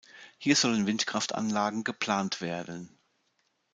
[0.39, 2.89] Hier sollen Windkraftanlagen geplant werden.